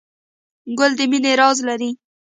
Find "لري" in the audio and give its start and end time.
1.67-1.89